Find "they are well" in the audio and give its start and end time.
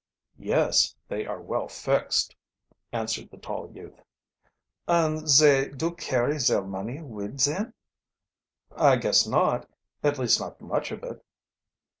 1.09-1.67